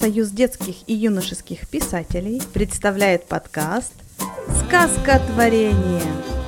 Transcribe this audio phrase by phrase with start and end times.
[0.00, 3.92] Союз детских и юношеских писателей представляет подкаст
[4.64, 6.39] «Сказка творения».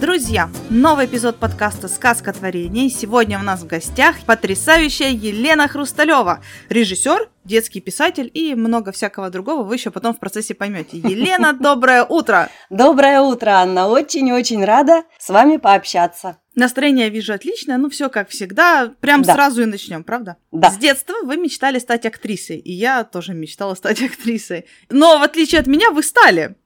[0.00, 2.90] Друзья, новый эпизод подкаста «Сказка творения».
[2.90, 9.62] Сегодня у нас в гостях потрясающая Елена Хрусталева, режиссер, детский писатель и много всякого другого
[9.62, 10.98] вы еще потом в процессе поймете.
[10.98, 12.50] Елена, доброе утро!
[12.70, 13.88] Доброе утро, Анна!
[13.88, 16.38] Очень-очень рада с вами пообщаться.
[16.56, 18.92] Настроение вижу отличное, ну все как всегда.
[19.00, 19.34] Прям да.
[19.34, 20.36] сразу и начнем, правда?
[20.52, 20.70] Да.
[20.70, 24.66] С детства вы мечтали стать актрисой, и я тоже мечтала стать актрисой.
[24.90, 26.56] Но в отличие от меня вы стали.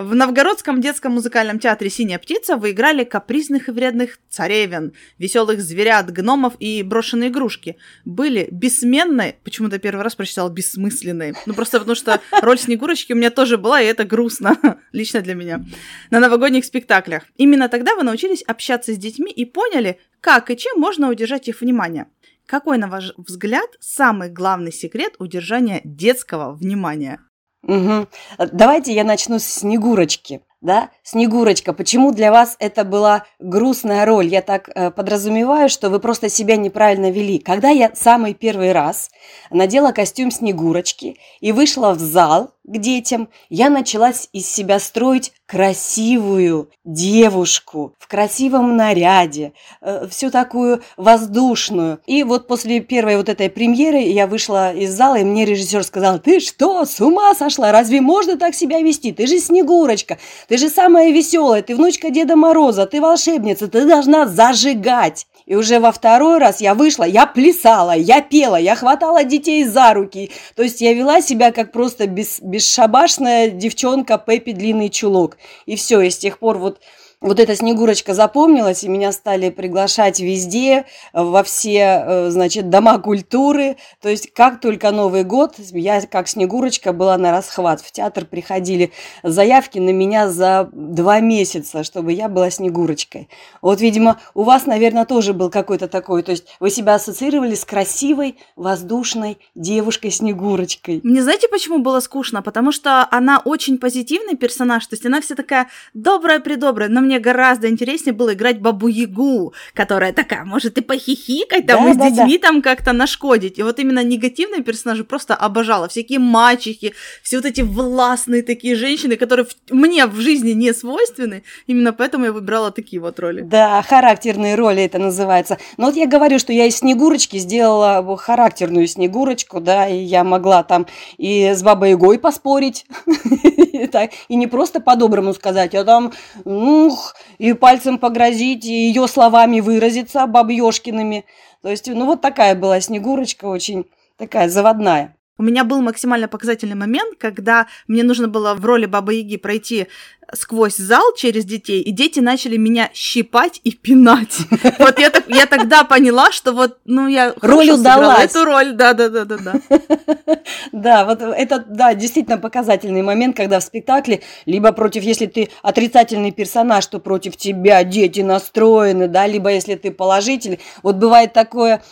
[0.00, 6.10] В Новгородском детском музыкальном театре «Синяя птица» вы играли капризных и вредных царевен, веселых зверят,
[6.10, 7.76] гномов и брошенные игрушки.
[8.06, 11.34] Были бессменные, почему-то первый раз прочитала бессмысленные.
[11.44, 14.56] Ну, просто потому что роль Снегурочки у меня тоже была, и это грустно,
[14.92, 15.66] лично для меня,
[16.08, 17.24] на новогодних спектаклях.
[17.36, 21.60] Именно тогда вы научились общаться с детьми и поняли, как и чем можно удержать их
[21.60, 22.06] внимание.
[22.46, 27.20] Какой, на ваш взгляд, самый главный секрет удержания детского внимания?
[27.62, 28.06] Угу.
[28.52, 34.26] Давайте я начну с Снегурочки да, Снегурочка, почему для вас это была грустная роль?
[34.26, 37.38] Я так э, подразумеваю, что вы просто себя неправильно вели.
[37.38, 39.10] Когда я самый первый раз
[39.50, 46.70] надела костюм Снегурочки и вышла в зал к детям, я начала из себя строить красивую
[46.84, 51.98] девушку в красивом наряде, э, всю такую воздушную.
[52.06, 56.20] И вот после первой вот этой премьеры я вышла из зала, и мне режиссер сказал,
[56.20, 57.72] ты что, с ума сошла?
[57.72, 59.10] Разве можно так себя вести?
[59.10, 60.18] Ты же Снегурочка.
[60.46, 65.26] Ты же самая веселая, ты внучка Деда Мороза, ты волшебница, ты должна зажигать.
[65.50, 69.94] И уже во второй раз я вышла, я плясала, я пела, я хватала детей за
[69.94, 70.30] руки.
[70.54, 75.38] То есть я вела себя как просто без, бесшабашная девчонка Пеппи Длинный Чулок.
[75.66, 76.78] И все, и с тех пор вот
[77.22, 83.76] вот эта Снегурочка запомнилась, и меня стали приглашать везде, во все, э, значит, дома культуры.
[84.00, 87.82] То есть, как только Новый год, я как Снегурочка была на расхват.
[87.82, 93.28] В театр приходили заявки на меня за два месяца, чтобы я была Снегурочкой.
[93.60, 96.22] Вот, видимо, у вас, наверное, тоже был какой-то такой.
[96.22, 101.00] То есть, вы себя ассоциировали с красивой, воздушной девушкой-Снегурочкой.
[101.02, 102.40] Мне знаете, почему было скучно?
[102.40, 104.86] Потому что она очень позитивный персонаж.
[104.86, 106.88] То есть, она вся такая добрая-предобрая.
[106.88, 111.94] Но мне гораздо интереснее было играть Бабу-Ягу, которая такая, может и похихикать, там, да, и
[111.94, 112.48] с да, детьми да.
[112.48, 113.58] там как-то нашкодить.
[113.58, 115.88] И вот именно негативные персонажи просто обожала.
[115.88, 116.94] Всякие мачехи,
[117.24, 119.54] все вот эти властные такие женщины, которые в...
[119.70, 121.42] мне в жизни не свойственны.
[121.66, 123.40] Именно поэтому я выбрала такие вот роли.
[123.40, 125.58] Да, характерные роли это называется.
[125.78, 130.62] Но вот я говорю, что я из Снегурочки сделала характерную Снегурочку, да, и я могла
[130.62, 130.86] там
[131.18, 132.86] и с Бабой Ягой поспорить,
[134.28, 136.12] и не просто по-доброму сказать, а там,
[136.44, 141.24] ух, и пальцем погрозить, и ее словами выразиться, бабьёшкиными.
[141.62, 143.86] То есть, ну, вот такая была Снегурочка, очень
[144.16, 145.16] такая заводная.
[145.40, 149.86] У меня был максимально показательный момент, когда мне нужно было в роли Бабы Яги пройти
[150.34, 154.36] сквозь зал через детей, и дети начали меня щипать и пинать.
[154.78, 158.30] Вот я, так, я тогда поняла, что вот, ну, я роль удалась.
[158.30, 159.54] Эту роль, да-да-да-да-да.
[160.72, 166.32] Да, вот это, да, действительно показательный момент, когда в спектакле, либо против, если ты отрицательный
[166.32, 170.60] персонаж, то против тебя дети настроены, да, либо если ты положительный.
[170.82, 171.82] Вот бывает такое,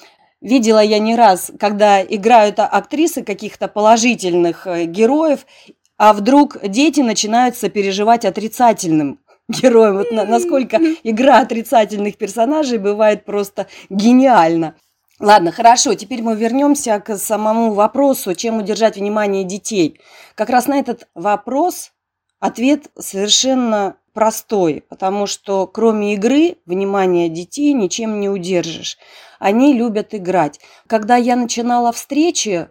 [0.41, 5.47] Видела я не раз, когда играют актрисы каких-то положительных э, героев,
[5.97, 9.19] а вдруг дети начинают сопереживать отрицательным
[9.49, 9.97] героям.
[9.97, 14.77] Вот на, насколько игра отрицательных персонажей бывает просто гениальна.
[15.19, 20.01] Ладно, хорошо, теперь мы вернемся к самому вопросу, чем удержать внимание детей.
[20.37, 21.91] Как раз на этот вопрос
[22.39, 28.99] ответ совершенно простой, потому что кроме игры внимание детей ничем не удержишь.
[29.39, 30.61] Они любят играть.
[30.87, 32.69] Когда я начинала встречи,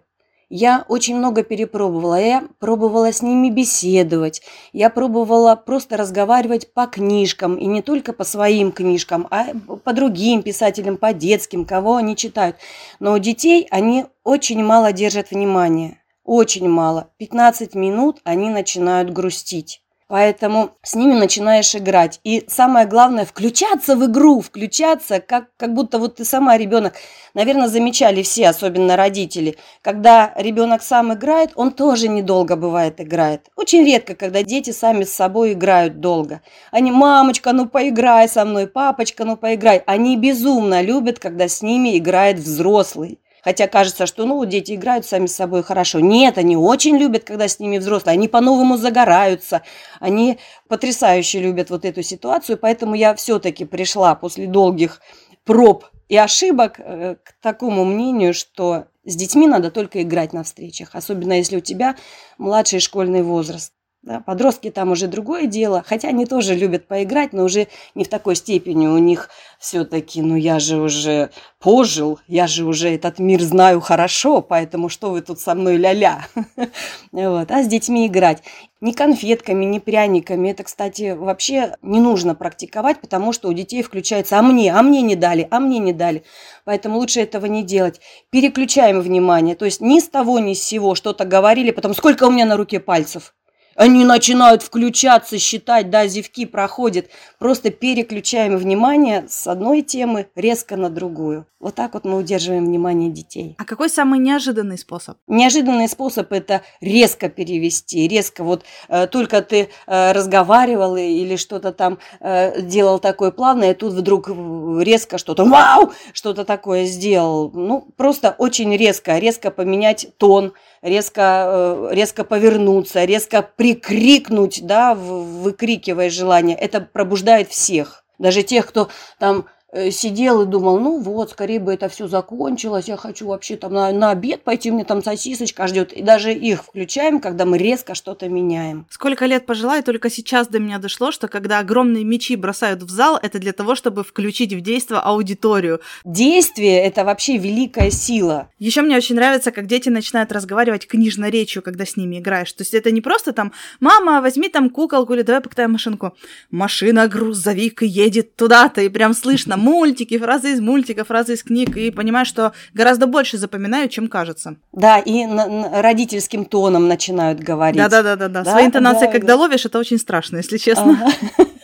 [0.50, 2.20] я очень много перепробовала.
[2.20, 4.42] Я пробовала с ними беседовать.
[4.72, 7.58] Я пробовала просто разговаривать по книжкам.
[7.58, 9.48] И не только по своим книжкам, а
[9.84, 12.56] по другим писателям, по детским, кого они читают.
[13.00, 16.02] Но у детей они очень мало держат внимания.
[16.24, 17.10] Очень мало.
[17.18, 19.82] 15 минут они начинают грустить.
[20.10, 22.22] Поэтому с ними начинаешь играть.
[22.24, 26.94] И самое главное, включаться в игру, включаться, как, как будто вот ты сама ребенок.
[27.34, 29.58] Наверное, замечали все, особенно родители.
[29.82, 33.50] Когда ребенок сам играет, он тоже недолго бывает играет.
[33.58, 36.42] Очень редко, когда дети сами с собой играют долго.
[36.72, 39.84] Они, мамочка, ну поиграй со мной, папочка, ну поиграй.
[39.86, 43.20] Они безумно любят, когда с ними играет взрослый.
[43.44, 46.00] Хотя кажется, что ну дети играют сами с собой хорошо.
[46.00, 48.14] Нет, они очень любят, когда с ними взрослые.
[48.14, 49.62] Они по-новому загораются.
[50.00, 52.58] Они потрясающе любят вот эту ситуацию.
[52.58, 55.02] Поэтому я все-таки пришла после долгих
[55.46, 60.90] проб и ошибок э, к такому мнению, что с детьми надо только играть на встречах,
[60.94, 61.96] особенно если у тебя
[62.38, 63.74] младший школьный возраст.
[64.08, 68.08] Да, подростки там уже другое дело, хотя они тоже любят поиграть, но уже не в
[68.08, 68.88] такой степени.
[68.88, 74.42] У них все-таки, ну я же уже пожил, я же уже этот мир знаю хорошо,
[74.42, 76.26] поэтому что вы тут со мной ля-ля?
[77.12, 77.52] Вот.
[77.52, 78.44] А с детьми играть.
[78.80, 80.50] Ни конфетками, ни пряниками.
[80.52, 85.02] Это, кстати, вообще не нужно практиковать, потому что у детей включается «а мне, а мне
[85.02, 86.24] не дали, а мне не дали».
[86.64, 88.00] Поэтому лучше этого не делать.
[88.30, 89.56] Переключаем внимание.
[89.56, 92.56] То есть ни с того, ни с сего что-то говорили, потом «сколько у меня на
[92.56, 93.34] руке пальцев?»
[93.78, 97.06] Они начинают включаться, считать, да, зевки проходят.
[97.38, 101.46] Просто переключаем внимание с одной темы резко на другую.
[101.60, 103.56] Вот так вот мы удерживаем внимание детей.
[103.58, 105.18] А какой самый неожиданный способ?
[105.28, 111.98] Неожиданный способ это резко перевести, резко вот э, только ты э, разговаривал или что-то там
[112.20, 117.52] э, делал такое плавное, и тут вдруг резко что-то вау, что-то такое сделал.
[117.52, 120.54] Ну просто очень резко, резко поменять тон,
[120.88, 126.58] резко, э, резко повернуться, резко прикрикнуть, да, выкрикивая желание.
[126.58, 128.04] Это пробуждает всех.
[128.20, 128.90] Даже тех, кто
[129.20, 129.46] там
[129.92, 133.92] сидел и думал, ну вот, скорее бы это все закончилось, я хочу вообще там на,
[133.92, 135.94] на обед пойти, мне там сосисочка ждет.
[135.94, 138.86] И даже их включаем, когда мы резко что-то меняем.
[138.90, 142.90] Сколько лет пожила, и только сейчас до меня дошло, что когда огромные мечи бросают в
[142.90, 145.82] зал, это для того, чтобы включить в действие аудиторию.
[146.06, 148.50] Действие– это вообще великая сила.
[148.60, 152.52] Еще мне очень нравится, как дети начинают разговаривать книжной речью, когда с ними играешь.
[152.54, 156.14] То есть это не просто там «мама, возьми там куколку» или «давай покатаем машинку».
[156.52, 161.92] Машина, грузовик едет туда-то, и прям слышно мультики, фразы из мультиков, фразы из книг, и
[161.92, 164.56] понимаю, что гораздо больше запоминаю, чем кажется.
[164.72, 167.78] Да, и родительским тоном начинают говорить.
[167.78, 168.46] Да-да-да, да.
[168.46, 169.42] Свои интонации, да, когда да.
[169.42, 171.00] ловишь, это очень страшно, если честно.
[171.02, 171.48] Ага.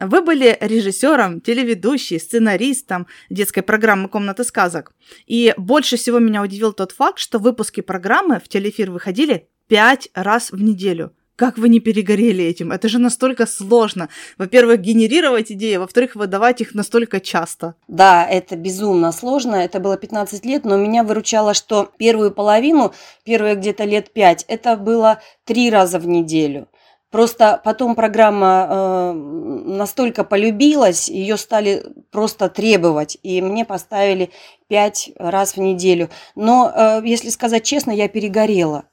[0.00, 4.92] Вы были режиссером, телеведущей, сценаристом детской программы «Комната сказок».
[5.26, 10.52] И больше всего меня удивил тот факт, что выпуски программы в телеэфир выходили пять раз
[10.52, 11.12] в неделю.
[11.38, 12.72] Как вы не перегорели этим?
[12.72, 14.08] Это же настолько сложно.
[14.38, 17.76] Во-первых, генерировать идеи, во-вторых, выдавать их настолько часто.
[17.86, 19.54] Да, это безумно сложно.
[19.54, 22.92] Это было 15 лет, но меня выручало, что первую половину,
[23.22, 26.66] первые где-то лет 5, это было три раза в неделю.
[27.12, 34.30] Просто потом программа э, настолько полюбилась, ее стали просто требовать, и мне поставили
[34.66, 36.10] пять раз в неделю.
[36.34, 38.86] Но, э, если сказать честно, я перегорела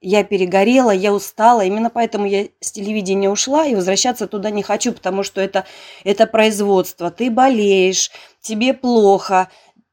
[0.00, 4.92] я перегорела, я устала, именно поэтому я с телевидения ушла и возвращаться туда не хочу,
[4.92, 5.66] потому что это,
[6.04, 8.10] это производство, ты болеешь,
[8.40, 9.50] тебе плохо,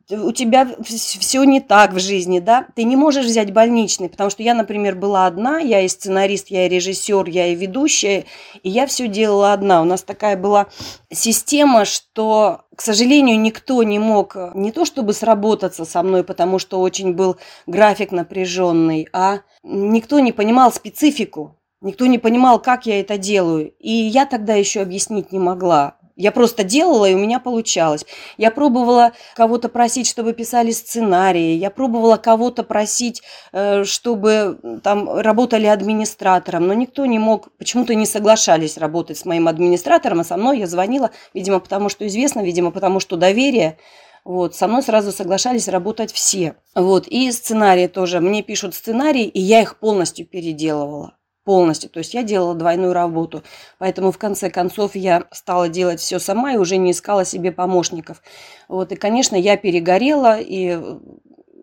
[0.10, 4.42] у тебя все не так в жизни, да, ты не можешь взять больничный, потому что
[4.42, 8.26] я, например, была одна, я и сценарист, я и режиссер, я и ведущая,
[8.64, 9.82] и я все делала одна.
[9.82, 10.68] У нас такая была
[11.12, 16.80] система, что, к сожалению, никто не мог не то чтобы сработаться со мной, потому что
[16.80, 21.58] очень был график напряженный, а никто не понимал специфику.
[21.80, 23.72] Никто не понимал, как я это делаю.
[23.78, 25.97] И я тогда еще объяснить не могла.
[26.18, 28.04] Я просто делала, и у меня получалось.
[28.38, 31.54] Я пробовала кого-то просить, чтобы писали сценарии.
[31.54, 33.22] Я пробовала кого-то просить,
[33.54, 36.66] э, чтобы там работали администратором.
[36.66, 40.66] Но никто не мог, почему-то не соглашались работать с моим администратором, а со мной я
[40.66, 43.78] звонила, видимо, потому что известно, видимо, потому что доверие.
[44.26, 46.56] Вот, со мной сразу соглашались работать все.
[46.74, 48.22] Вот, и сценарии тоже.
[48.22, 51.17] Мне пишут сценарии, и я их полностью переделывала
[51.48, 51.90] полностью.
[51.90, 53.42] То есть я делала двойную работу.
[53.78, 58.22] Поэтому в конце концов я стала делать все сама и уже не искала себе помощников.
[58.68, 58.92] Вот.
[58.92, 60.78] И, конечно, я перегорела и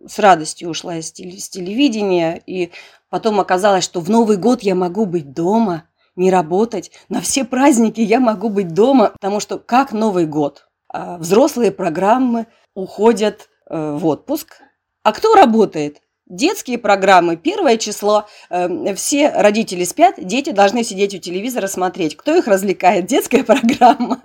[0.09, 2.41] с радостью ушла из телевидения.
[2.47, 2.71] И
[3.11, 5.85] потом оказалось, что в Новый год я могу быть дома,
[6.17, 6.91] не работать.
[7.11, 10.67] На все праздники я могу быть дома, потому что как Новый год?
[10.89, 14.63] А взрослые программы уходят э, в отпуск.
[15.03, 16.01] А кто работает?
[16.27, 22.17] Детские программы, первое число, э, все родители спят, дети должны сидеть у телевизора смотреть.
[22.17, 23.05] Кто их развлекает?
[23.05, 24.21] Детская программа.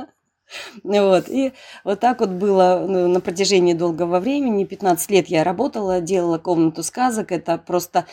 [0.84, 1.28] Вот.
[1.28, 1.52] И
[1.84, 4.64] вот так вот было ну, на протяжении долгого времени.
[4.64, 7.34] 15 лет я работала, делала комнату сказок.
[7.34, 8.06] Это просто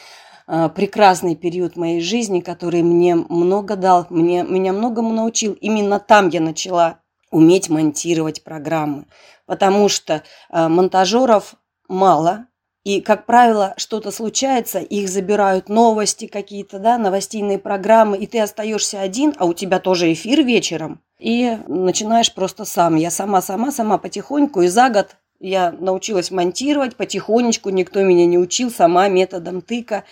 [0.49, 5.53] э, прекрасный период моей жизни, который мне много дал, мне, меня многому научил.
[5.61, 6.99] Именно там я начала
[7.31, 9.05] уметь монтировать программы,
[9.47, 11.55] потому что э, монтажеров
[11.89, 12.47] мало,
[12.87, 19.01] и, как правило, что-то случается, их забирают новости какие-то, да, новостейные программы, и ты остаешься
[19.01, 21.01] один, а у тебя тоже эфир вечером.
[21.19, 22.95] И начинаешь просто сам.
[22.95, 28.39] Я сама, сама, сама потихоньку, и за год Я научилась монтировать потихонечку, никто меня не
[28.39, 30.05] учил, сама методом тыка.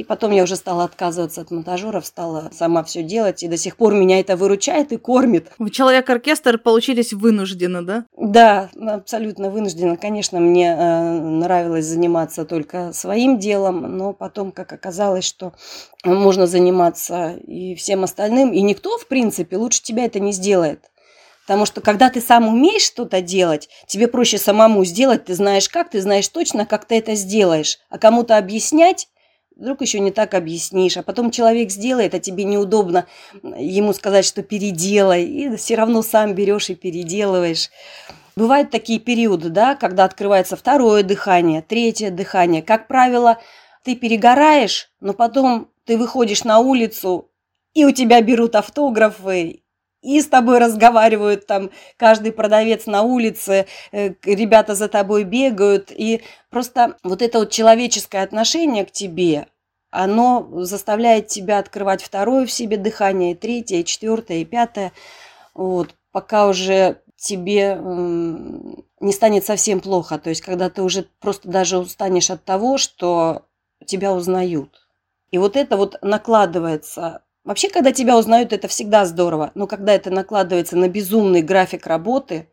[0.00, 3.76] И потом я уже стала отказываться от монтажеров, стала сама все делать, и до сих
[3.76, 5.52] пор меня это выручает и кормит.
[5.58, 8.06] Вы человек-оркестр получились вынуждены, да?
[8.16, 9.98] Да, абсолютно вынуждена.
[9.98, 15.52] Конечно, мне э, нравилось заниматься только своим делом, но потом, как оказалось, что
[16.02, 20.90] можно заниматься и всем остальным, и никто, в принципе, лучше тебя это не сделает.
[21.46, 25.90] Потому что когда ты сам умеешь что-то делать, тебе проще самому сделать, ты знаешь как,
[25.90, 27.80] ты знаешь точно, как ты это сделаешь.
[27.90, 29.08] А кому-то объяснять,
[29.60, 30.96] вдруг еще не так объяснишь.
[30.96, 33.06] А потом человек сделает, а тебе неудобно
[33.42, 35.24] ему сказать, что переделай.
[35.24, 37.70] И все равно сам берешь и переделываешь.
[38.36, 42.62] Бывают такие периоды, да, когда открывается второе дыхание, третье дыхание.
[42.62, 43.38] Как правило,
[43.84, 47.28] ты перегораешь, но потом ты выходишь на улицу,
[47.74, 49.62] и у тебя берут автографы,
[50.02, 56.22] и с тобой разговаривают там каждый продавец на улице, э, ребята за тобой бегают, и
[56.50, 59.46] просто вот это вот человеческое отношение к тебе,
[59.90, 64.92] оно заставляет тебя открывать второе в себе дыхание, третье, четвертое, и пятое,
[65.54, 67.78] вот, пока уже тебе
[69.00, 73.42] не станет совсем плохо, то есть когда ты уже просто даже устанешь от того, что
[73.86, 74.88] тебя узнают.
[75.30, 79.50] И вот это вот накладывается Вообще, когда тебя узнают, это всегда здорово.
[79.54, 82.48] Но когда это накладывается на безумный график работы,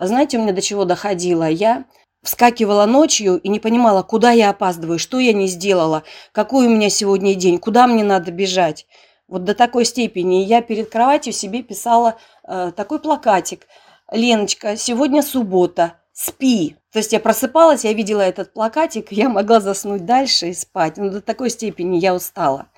[0.00, 1.48] знаете, у меня до чего доходило?
[1.48, 1.84] Я
[2.22, 6.90] вскакивала ночью и не понимала, куда я опаздываю, что я не сделала, какой у меня
[6.90, 8.86] сегодня день, куда мне надо бежать.
[9.28, 10.42] Вот до такой степени.
[10.44, 13.66] Я перед кроватью себе писала э, такой плакатик.
[14.10, 16.76] «Леночка, сегодня суббота, спи».
[16.92, 20.96] То есть я просыпалась, я видела этот плакатик, я могла заснуть дальше и спать.
[20.96, 22.68] Но до такой степени я устала.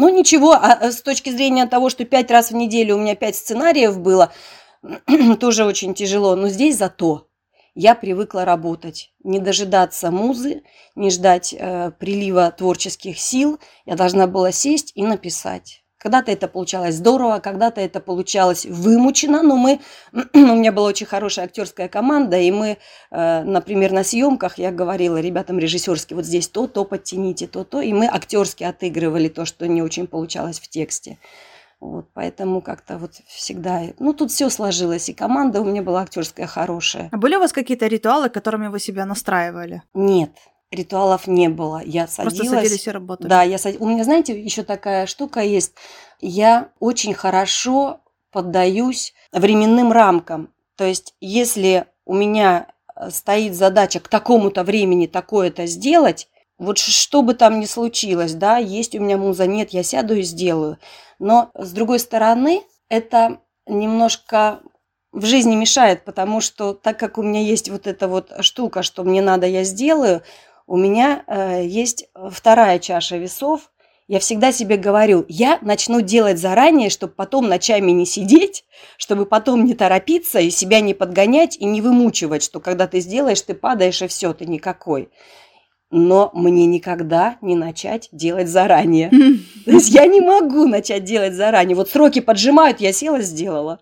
[0.00, 3.14] Ну ничего, а э, с точки зрения того, что пять раз в неделю у меня
[3.14, 4.32] пять сценариев было,
[5.40, 6.36] тоже очень тяжело.
[6.36, 7.28] Но здесь зато
[7.74, 10.62] я привыкла работать, не дожидаться музы,
[10.94, 13.60] не ждать э, прилива творческих сил.
[13.84, 15.79] Я должна была сесть и написать.
[16.00, 19.80] Когда-то это получалось здорово, когда-то это получалось вымучено, но мы,
[20.32, 22.78] у меня была очень хорошая актерская команда, и мы,
[23.10, 27.82] э, например, на съемках я говорила ребятам режиссерски, вот здесь то, то подтяните, то, то,
[27.82, 31.18] и мы актерски отыгрывали то, что не очень получалось в тексте.
[31.80, 33.82] Вот, поэтому как-то вот всегда...
[33.98, 37.08] Ну, тут все сложилось, и команда у меня была актерская хорошая.
[37.12, 39.82] А были у вас какие-то ритуалы, которыми вы себя настраивали?
[39.94, 40.30] Нет,
[40.70, 41.82] ритуалов не было.
[41.84, 42.38] Я садилась.
[42.38, 43.28] Просто садились и работали.
[43.28, 43.76] Да, я сад...
[43.78, 45.72] У меня, знаете, еще такая штука есть.
[46.20, 48.00] Я очень хорошо
[48.30, 50.52] поддаюсь временным рамкам.
[50.76, 57.22] То есть, если у меня э, стоит задача к такому-то времени такое-то сделать, вот что
[57.22, 60.78] бы там ни случилось, да, есть у меня муза, нет, я сяду и сделаю.
[61.18, 64.60] Но, с другой стороны, это немножко
[65.12, 69.04] в жизни мешает, потому что так как у меня есть вот эта вот штука, что
[69.04, 70.22] мне надо, я сделаю,
[70.70, 73.72] у меня э, есть вторая чаша весов.
[74.06, 78.64] Я всегда себе говорю, я начну делать заранее, чтобы потом ночами не сидеть,
[78.96, 83.42] чтобы потом не торопиться и себя не подгонять и не вымучивать, что когда ты сделаешь,
[83.42, 85.08] ты падаешь и все, ты никакой.
[85.90, 89.10] Но мне никогда не начать делать заранее.
[89.64, 91.74] То есть я не могу начать делать заранее.
[91.74, 93.80] Вот сроки поджимают, я села, сделала.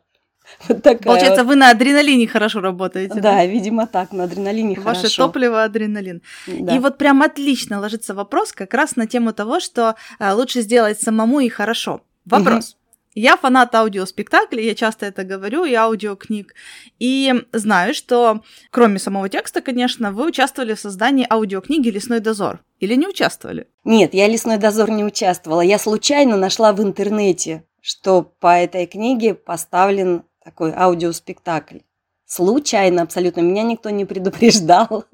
[0.69, 1.50] Вот такая Получается, вот.
[1.50, 3.14] вы на адреналине хорошо работаете.
[3.14, 3.47] Да, да?
[3.47, 5.02] видимо так, на адреналине Ваше хорошо.
[5.02, 6.23] Ваше топливо адреналин.
[6.47, 6.75] Да.
[6.75, 11.00] И вот прям отлично ложится вопрос как раз на тему того, что э, лучше сделать
[11.00, 12.02] самому и хорошо.
[12.25, 12.71] Вопрос.
[12.71, 12.78] Угу.
[13.14, 16.55] Я фанат аудиоспектаклей, я часто это говорю, и аудиокниг.
[17.00, 22.61] И знаю, что кроме самого текста, конечно, вы участвовали в создании аудиокниги «Лесной дозор».
[22.78, 23.67] Или не участвовали?
[23.83, 25.62] Нет, я «Лесной дозор» не участвовала.
[25.62, 31.81] Я случайно нашла в интернете, что по этой книге поставлен такой аудиоспектакль.
[32.25, 33.43] Случайно абсолютно.
[33.43, 35.05] Меня никто не предупреждал.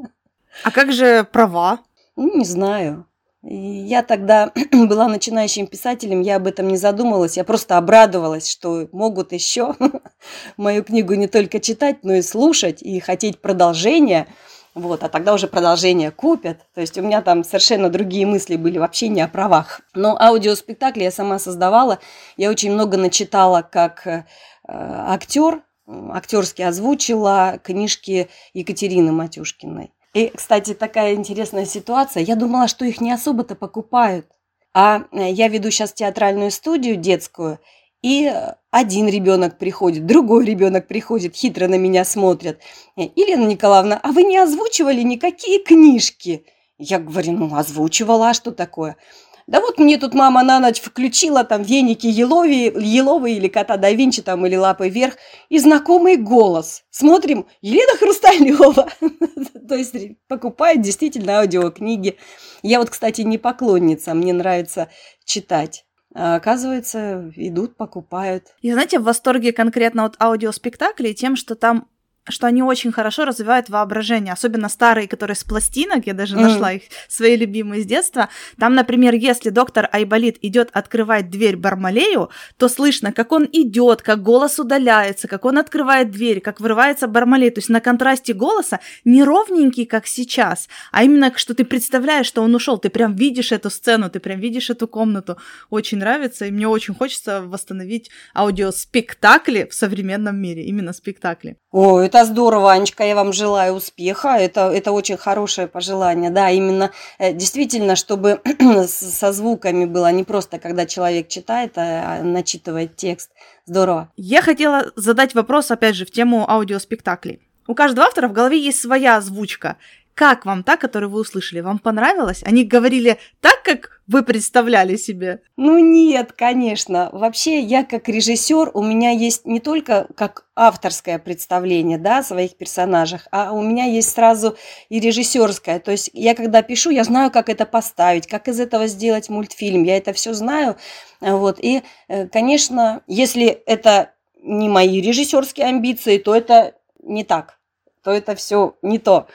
[0.62, 1.80] А как же права?
[2.14, 3.06] Ну, не знаю.
[3.42, 9.32] Я тогда была начинающим писателем, я об этом не задумывалась, я просто обрадовалась, что могут
[9.32, 9.74] еще
[10.56, 14.28] мою книгу не только читать, но и слушать, и хотеть продолжения.
[14.74, 16.58] Вот, а тогда уже продолжение купят.
[16.74, 19.80] То есть у меня там совершенно другие мысли были вообще не о правах.
[19.94, 21.98] Но аудиоспектакли я сама создавала.
[22.36, 24.24] Я очень много начитала как э,
[24.66, 29.92] актер, актерски озвучила книжки Екатерины Матюшкиной.
[30.14, 32.22] И, кстати, такая интересная ситуация.
[32.22, 34.26] Я думала, что их не особо-то покупают.
[34.72, 37.60] А э, я веду сейчас театральную студию детскую,
[38.02, 38.30] и
[38.70, 42.58] один ребенок приходит, другой ребенок приходит, хитро на меня смотрят.
[42.96, 46.44] Елена Николаевна, а вы не озвучивали никакие книжки?
[46.76, 48.96] Я говорю, ну, озвучивала, а что такое?
[49.46, 53.90] Да вот мне тут мама на ночь включила там веники еловые, еловые или кота да
[53.90, 55.16] Винчи там или лапы вверх,
[55.50, 56.84] и знакомый голос.
[56.90, 58.88] Смотрим, Елена Хрусталева.
[59.68, 59.94] То есть
[60.28, 62.16] покупает действительно аудиокниги.
[62.62, 64.88] Я вот, кстати, не поклонница, мне нравится
[65.24, 65.84] читать.
[66.14, 68.54] А оказывается, идут, покупают.
[68.62, 71.88] И знаете, в восторге конкретно от аудиоспектаклей тем, что там
[72.28, 76.40] что они очень хорошо развивают воображение, особенно старые, которые с пластинок, я даже mm.
[76.40, 78.28] нашла их, свои любимые с детства.
[78.58, 84.22] Там, например, если доктор Айболит идет открывать дверь Бармалею, то слышно, как он идет, как
[84.22, 87.50] голос удаляется, как он открывает дверь, как вырывается Бармалей.
[87.50, 92.42] То есть на контрасте голоса не ровненький, как сейчас, а именно, что ты представляешь, что
[92.42, 95.36] он ушел, ты прям видишь эту сцену, ты прям видишь эту комнату.
[95.68, 101.56] Очень нравится, и мне очень хочется восстановить аудиоспектакли в современном мире, именно спектакли.
[101.70, 104.36] О, это здорово, Анечка, я вам желаю успеха.
[104.38, 106.30] Это, это очень хорошее пожелание.
[106.30, 108.40] Да, именно э, действительно, чтобы
[108.86, 113.30] со звуками было не просто, когда человек читает, а, а начитывает текст.
[113.66, 114.12] Здорово.
[114.16, 117.40] Я хотела задать вопрос, опять же, в тему аудиоспектаклей.
[117.66, 119.78] У каждого автора в голове есть своя озвучка.
[120.14, 121.60] Как вам та, которую вы услышали?
[121.60, 122.42] Вам понравилось?
[122.46, 125.40] Они говорили так, как вы представляли себе?
[125.56, 127.08] Ну нет, конечно.
[127.12, 132.56] Вообще я как режиссер, у меня есть не только как авторское представление да, о своих
[132.56, 134.56] персонажах, а у меня есть сразу
[134.88, 135.80] и режиссерское.
[135.80, 139.82] То есть я когда пишу, я знаю, как это поставить, как из этого сделать мультфильм.
[139.82, 140.76] Я это все знаю.
[141.20, 141.58] Вот.
[141.58, 147.58] И, э, конечно, если это не мои режиссерские амбиции, то это не так,
[148.04, 149.26] то это все не то.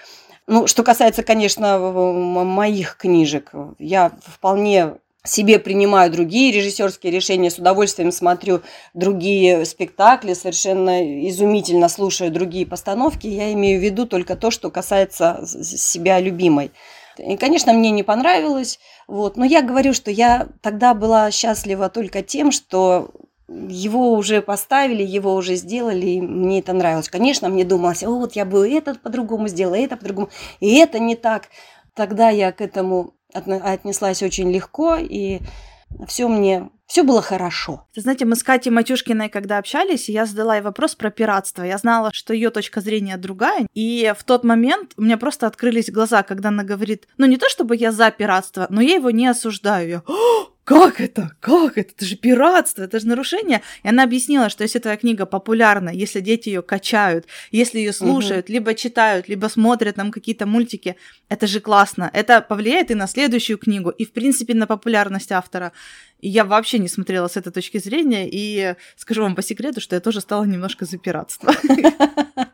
[0.50, 8.12] Ну, что касается, конечно, моих книжек, я вполне себе принимаю другие режиссерские решения, с удовольствием
[8.12, 8.62] смотрю
[8.96, 13.28] другие спектакли, совершенно изумительно слушаю другие постановки.
[13.28, 16.72] Я имею в виду только то, что касается себя любимой.
[17.20, 22.24] И, конечно, мне не понравилось, вот, но я говорю, что я тогда была счастлива только
[22.24, 23.12] тем, что
[23.50, 27.10] его уже поставили, его уже сделали, и мне это нравилось.
[27.10, 30.30] Конечно, мне думалось, о, вот я бы этот по-другому сделала, это по-другому,
[30.60, 31.48] и это не так.
[31.96, 35.40] Тогда я к этому отнеслась очень легко, и
[36.08, 37.86] все мне все было хорошо.
[37.96, 41.62] знаете, мы с Катей Матюшкиной, когда общались, я задала ей вопрос про пиратство.
[41.62, 43.68] Я знала, что ее точка зрения другая.
[43.76, 47.48] И в тот момент у меня просто открылись глаза, когда она говорит, ну не то
[47.48, 49.88] чтобы я за пиратство, но я его не осуждаю.
[49.88, 50.04] Я,
[50.70, 51.32] как это?
[51.40, 51.94] Как это?
[51.96, 53.64] Это же пиратство, это же нарушение.
[53.82, 58.46] И она объяснила, что если твоя книга популярна, если дети ее качают, если ее слушают,
[58.46, 58.54] угу.
[58.54, 60.96] либо читают, либо смотрят там какие-то мультики,
[61.28, 62.12] это же классно.
[62.14, 65.72] Это повлияет и на следующую книгу, и в принципе на популярность автора.
[66.20, 69.96] И я вообще не смотрела с этой точки зрения, и скажу вам по секрету, что
[69.96, 71.52] я тоже стала немножко за пиратство.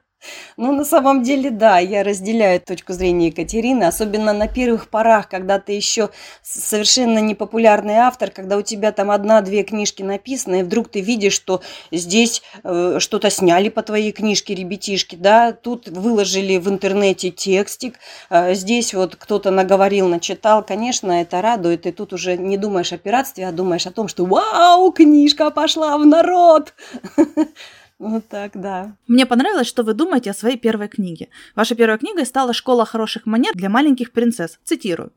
[0.58, 5.60] Ну, на самом деле, да, я разделяю точку зрения Екатерины, особенно на первых порах, когда
[5.60, 6.10] ты еще
[6.42, 11.62] совершенно непопулярный автор, когда у тебя там одна-две книжки написаны, и вдруг ты видишь, что
[11.92, 17.96] здесь э, что-то сняли по твоей книжке ребятишки, да, тут выложили в интернете текстик,
[18.30, 22.98] э, здесь вот кто-то наговорил, начитал, конечно, это радует, и тут уже не думаешь о
[22.98, 26.74] пиратстве, а думаешь о том, что вау, книжка пошла в народ.
[27.98, 28.98] Вот так, да.
[29.08, 31.30] Мне понравилось, что вы думаете о своей первой книге.
[31.56, 34.60] Ваша первая книга стала «Школа хороших манер для маленьких принцесс».
[34.66, 35.14] Цитирую.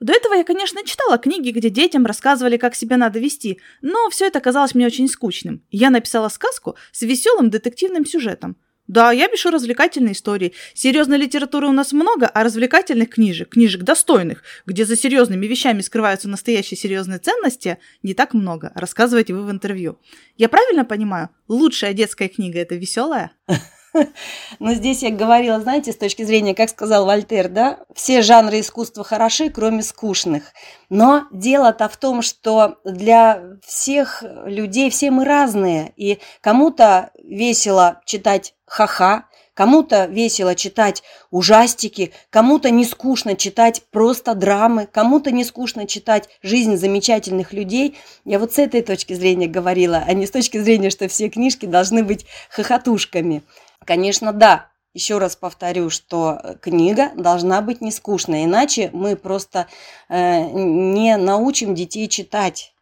[0.00, 4.26] До этого я, конечно, читала книги, где детям рассказывали, как себя надо вести, но все
[4.26, 5.62] это казалось мне очень скучным.
[5.70, 8.56] Я написала сказку с веселым детективным сюжетом.
[8.86, 10.52] Да, я пишу развлекательные истории.
[10.74, 16.28] Серьезной литературы у нас много, а развлекательных книжек, книжек достойных, где за серьезными вещами скрываются
[16.28, 18.72] настоящие серьезные ценности, не так много.
[18.74, 19.98] Рассказываете вы в интервью.
[20.36, 21.30] Я правильно понимаю?
[21.48, 23.32] Лучшая детская книга это веселая?
[24.58, 29.04] Но здесь я говорила, знаете, с точки зрения, как сказал Вольтер, да, все жанры искусства
[29.04, 30.52] хороши, кроме скучных.
[30.88, 38.53] Но дело-то в том, что для всех людей все мы разные, и кому-то весело читать
[38.74, 46.28] ха-ха, Кому-то весело читать ужастики, кому-то не скучно читать просто драмы, кому-то не скучно читать
[46.42, 47.96] жизнь замечательных людей.
[48.24, 51.66] Я вот с этой точки зрения говорила, а не с точки зрения, что все книжки
[51.66, 53.44] должны быть хохотушками.
[53.84, 54.66] Конечно, да.
[54.92, 59.68] Еще раз повторю, что книга должна быть не скучной, иначе мы просто
[60.08, 62.73] э, не научим детей читать.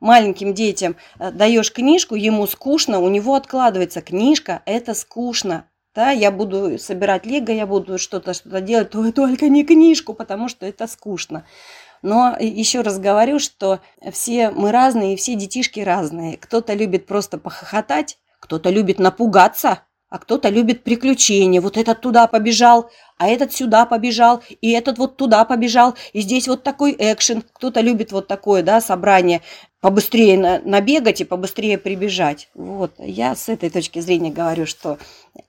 [0.00, 5.68] Маленьким детям э, даешь книжку, ему скучно, у него откладывается книжка, это скучно.
[5.94, 10.48] Да, я буду собирать лего, я буду что-то что-то делать, то только не книжку, потому
[10.48, 11.46] что это скучно.
[12.02, 13.80] Но еще раз говорю, что
[14.12, 16.36] все мы разные, все детишки разные.
[16.36, 21.60] Кто-то любит просто похохотать, кто-то любит напугаться, а кто-то любит приключения.
[21.60, 26.46] Вот этот туда побежал, а этот сюда побежал, и этот вот туда побежал, и здесь
[26.46, 27.42] вот такой экшен.
[27.54, 29.42] Кто-то любит вот такое, да, собрание
[29.80, 32.48] побыстрее на, набегать и побыстрее прибежать.
[32.54, 34.98] Вот, я с этой точки зрения говорю, что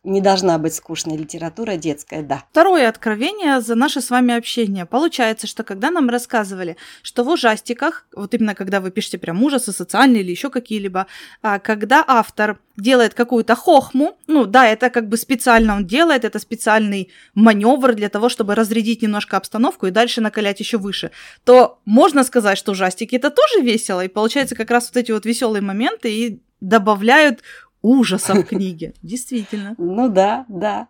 [0.04, 2.44] не должна быть скучная литература детская, да.
[2.52, 4.86] Второе откровение за наше с вами общение.
[4.86, 9.72] Получается, что когда нам рассказывали, что в ужастиках, вот именно когда вы пишете прям ужасы,
[9.72, 11.08] социальные или еще какие-либо,
[11.42, 16.40] а, когда автор делает какую-то хохму, ну да, это как бы специально он делает, это
[16.40, 21.12] специальный маневр для того, чтобы разрядить немножко обстановку и дальше накалять еще выше,
[21.44, 25.26] то можно сказать, что ужастики это тоже весело, и получается как раз вот эти вот
[25.26, 27.42] веселые моменты и добавляют
[27.88, 28.94] ужасов книги.
[29.02, 29.76] Действительно.
[29.78, 30.88] Ну да, да.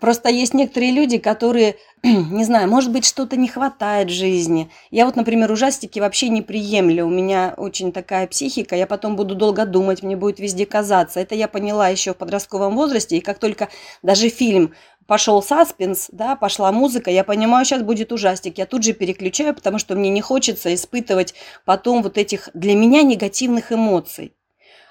[0.00, 4.70] Просто есть некоторые люди, которые, не знаю, может быть, что-то не хватает в жизни.
[4.90, 7.06] Я вот, например, ужастики вообще не приемлю.
[7.06, 11.20] У меня очень такая психика, я потом буду долго думать, мне будет везде казаться.
[11.20, 13.68] Это я поняла еще в подростковом возрасте, и как только
[14.02, 14.72] даже фильм
[15.06, 18.58] пошел саспенс, да, пошла музыка, я понимаю, сейчас будет ужастик.
[18.58, 21.34] Я тут же переключаю, потому что мне не хочется испытывать
[21.64, 24.34] потом вот этих для меня негативных эмоций.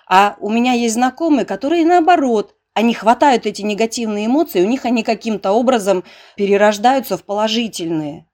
[0.09, 5.03] А у меня есть знакомые, которые наоборот, они хватают эти негативные эмоции, у них они
[5.03, 6.03] каким-то образом
[6.35, 8.27] перерождаются в положительные.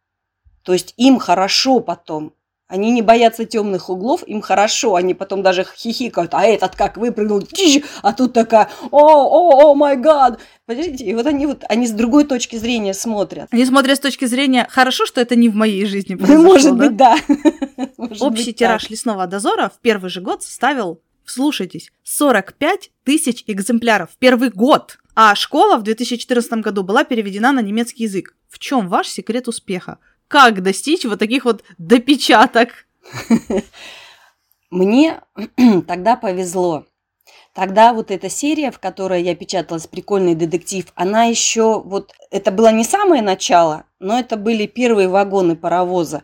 [0.63, 2.33] То есть им хорошо потом.
[2.67, 7.43] Они не боятся темных углов, им хорошо, они потом даже хихикают, а этот как выпрыгнул,
[8.01, 10.39] а тут такая, о, о, о, май гад.
[10.65, 13.47] Подождите, и вот они вот, они с другой точки зрения смотрят.
[13.51, 16.95] Они смотрят с точки зрения, хорошо, что это не в моей жизни произошло, Может быть,
[16.95, 17.15] да.
[18.19, 24.49] Общий тираж лесного дозора в первый же год составил Вслушайтесь, 45 тысяч экземпляров в первый
[24.49, 24.99] год.
[25.15, 28.36] А школа в 2014 году была переведена на немецкий язык.
[28.49, 29.99] В чем ваш секрет успеха?
[30.27, 32.88] Как достичь вот таких вот допечаток?
[34.71, 35.21] Мне
[35.88, 36.86] тогда повезло.
[37.53, 42.71] Тогда вот эта серия, в которой я печаталась, прикольный детектив, она еще вот, это было
[42.71, 46.23] не самое начало, но это были первые вагоны паровоза.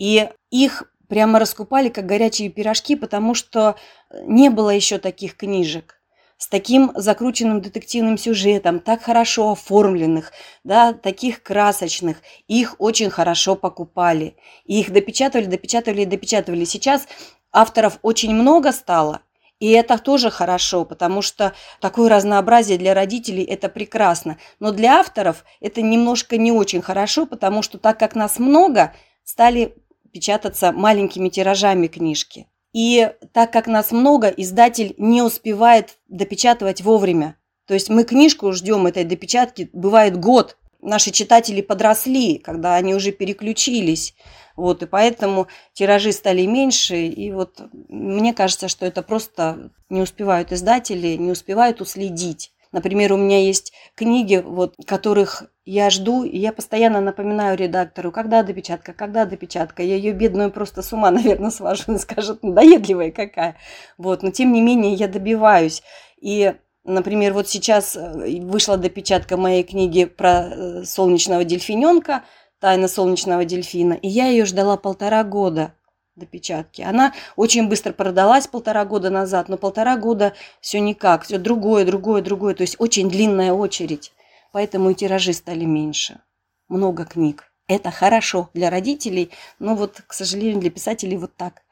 [0.00, 0.82] И их
[1.14, 3.76] прямо раскупали, как горячие пирожки, потому что
[4.10, 6.00] э, не было еще таких книжек
[6.38, 10.32] с таким закрученным детективным сюжетом, так хорошо оформленных,
[10.64, 12.16] да, таких красочных.
[12.48, 14.36] Их очень хорошо покупали.
[14.64, 16.64] И их допечатывали, допечатывали и допечатывали.
[16.64, 17.06] Сейчас
[17.52, 19.20] авторов очень много стало,
[19.60, 24.36] и это тоже хорошо, потому что такое разнообразие для родителей– это прекрасно.
[24.58, 29.76] Но для авторов это немножко не очень хорошо, потому что так как нас много, стали
[30.14, 32.46] печататься маленькими тиражами книжки.
[32.72, 37.36] И так как нас много, издатель не успевает допечатывать вовремя.
[37.66, 40.56] То есть мы книжку ждем этой допечатки, бывает год.
[40.80, 44.14] Наши читатели подросли, когда они уже переключились.
[44.54, 47.06] Вот, и поэтому тиражи стали меньше.
[47.06, 52.52] И вот мне кажется, что это просто не успевают издатели, не успевают уследить.
[52.74, 58.42] Например, у меня есть книги, вот, которых я жду, и я постоянно напоминаю редактору, когда
[58.42, 59.84] допечатка, когда допечатка.
[59.84, 61.84] Я ее бедную просто с ума, наверное, свожу.
[61.86, 63.54] Он скажет, надоедливая какая.
[63.96, 65.84] Вот, но тем не менее я добиваюсь.
[66.20, 66.54] И
[66.86, 72.24] Например, вот сейчас э, вышла допечатка моей книги про э, солнечного дельфиненка,
[72.60, 75.72] тайна солнечного дельфина, и я ее ждала полтора года
[76.16, 76.82] допечатки.
[76.82, 82.22] Она очень быстро продалась полтора года назад, но полтора года все никак, все другое, другое,
[82.22, 84.12] другое, то есть очень длинная очередь
[84.54, 86.20] поэтому и тиражи стали меньше.
[86.68, 87.52] Много книг.
[87.66, 91.62] Это хорошо для родителей, но вот, к сожалению, для писателей вот так.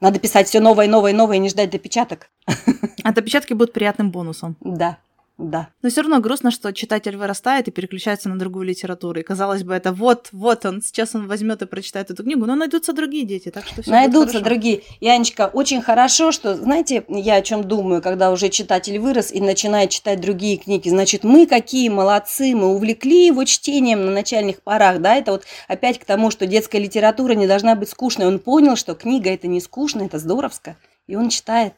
[0.00, 2.28] Надо писать все новое, новое, новое, и не ждать допечаток.
[3.04, 4.56] А допечатки будут приятным бонусом.
[4.60, 4.98] Да.
[5.38, 5.68] Да.
[5.82, 9.20] Но все равно грустно, что читатель вырастает и переключается на другую литературу.
[9.20, 12.56] И казалось бы, это вот, вот он, сейчас он возьмет и прочитает эту книгу, но
[12.56, 14.82] найдутся другие дети, так что все Найдутся другие.
[15.00, 19.90] Янечка, очень хорошо, что, знаете, я о чем думаю, когда уже читатель вырос и начинает
[19.90, 20.88] читать другие книги.
[20.88, 26.00] Значит, мы какие молодцы, мы увлекли его чтением на начальных порах, да, это вот опять
[26.00, 28.26] к тому, что детская литература не должна быть скучной.
[28.26, 31.74] Он понял, что книга это не скучно, это здоровско, и он читает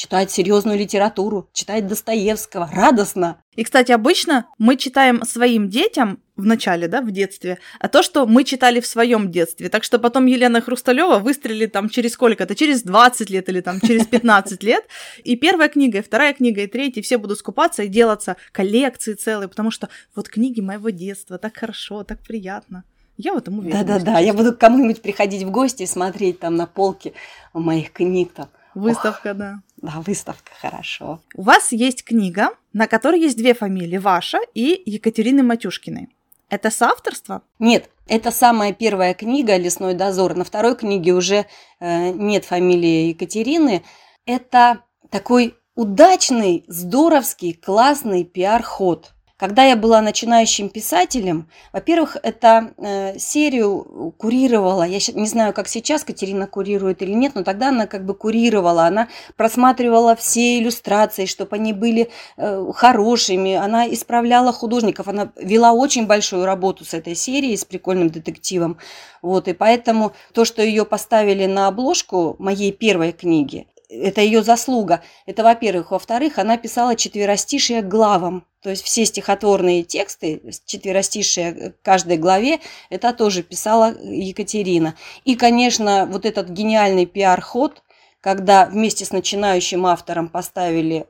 [0.00, 3.42] читает серьезную литературу, читает Достоевского, радостно.
[3.54, 8.26] И, кстати, обычно мы читаем своим детям в начале, да, в детстве, а то, что
[8.26, 9.68] мы читали в своем детстве.
[9.68, 14.06] Так что потом Елена Хрусталева выстрелит там через сколько-то, через 20 лет или там через
[14.06, 14.86] 15 лет.
[15.22, 19.48] И первая книга, и вторая книга, и третья, все будут скупаться и делаться коллекции целые,
[19.48, 22.84] потому что вот книги моего детства, так хорошо, так приятно.
[23.18, 23.84] Я в этом уверена.
[23.84, 27.12] Да-да-да, я буду к кому-нибудь приходить в гости и смотреть там на полке
[27.52, 28.48] моих книг там.
[28.74, 29.62] Выставка, Ох, да.
[29.82, 31.20] Да, выставка, хорошо.
[31.34, 36.08] У вас есть книга, на которой есть две фамилии, ваша и Екатерины Матюшкиной.
[36.50, 37.42] Это соавторство?
[37.58, 40.34] Нет, это самая первая книга «Лесной дозор».
[40.34, 41.46] На второй книге уже
[41.78, 43.84] э, нет фамилии Екатерины.
[44.26, 49.12] Это такой удачный, здоровский, классный пиар-ход.
[49.40, 56.04] Когда я была начинающим писателем, во-первых, это э, серию курировала, я не знаю, как сейчас
[56.04, 61.56] Катерина курирует или нет, но тогда она как бы курировала, она просматривала все иллюстрации, чтобы
[61.56, 67.56] они были э, хорошими, она исправляла художников, она вела очень большую работу с этой серией,
[67.56, 68.76] с прикольным детективом.
[69.22, 75.02] Вот, и поэтому то, что ее поставили на обложку моей первой книги, это ее заслуга.
[75.26, 75.90] Это, во-первых.
[75.90, 78.46] Во-вторых, она писала четверостишие главам.
[78.62, 84.94] То есть все стихотворные тексты, четверостишие каждой главе, это тоже писала Екатерина.
[85.24, 87.82] И, конечно, вот этот гениальный пиар-ход,
[88.20, 91.06] когда вместе с начинающим автором поставили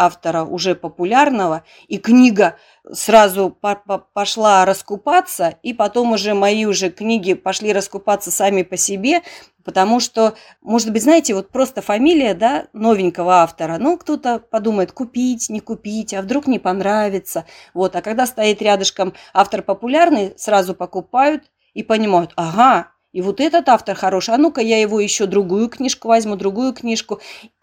[0.00, 2.56] автора уже популярного, и книга
[2.90, 8.76] сразу по -по пошла раскупаться, и потом уже мои уже книги пошли раскупаться сами по
[8.76, 9.20] себе,
[9.62, 15.50] потому что, может быть, знаете, вот просто фамилия, да, новенького автора, ну, кто-то подумает, купить,
[15.50, 21.44] не купить, а вдруг не понравится, вот, а когда стоит рядышком автор популярный, сразу покупают
[21.74, 26.08] и понимают, ага, и вот этот автор хороший, а ну-ка я его еще другую книжку
[26.08, 27.20] возьму, другую книжку,